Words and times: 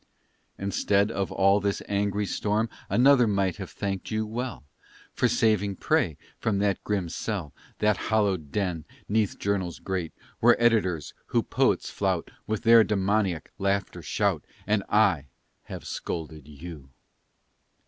Instead 0.57 1.11
of 1.11 1.31
all 1.31 1.59
this 1.59 1.83
angry 1.87 2.25
storm, 2.25 2.67
Another 2.89 3.27
might 3.27 3.57
have 3.57 3.69
thanked 3.69 4.09
you 4.09 4.25
well 4.25 4.63
For 5.13 5.27
saving 5.27 5.75
prey 5.75 6.17
from 6.39 6.57
that 6.57 6.83
grim 6.83 7.07
cell, 7.07 7.53
That 7.77 7.97
hollowed 7.97 8.51
den 8.51 8.83
'neath 9.07 9.37
journals 9.37 9.77
great, 9.77 10.11
Where 10.39 10.59
editors 10.59 11.13
who 11.27 11.43
poets 11.43 11.91
flout 11.91 12.31
With 12.47 12.63
their 12.63 12.83
demoniac 12.83 13.51
laughter 13.59 14.01
shout. 14.01 14.43
And 14.65 14.83
I 14.89 15.27
have 15.65 15.85
scolded 15.85 16.47
you! 16.47 16.89